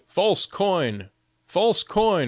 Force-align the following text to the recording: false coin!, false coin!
false 0.07 0.47
coin!, 0.47 1.11
false 1.45 1.83
coin! 1.83 2.19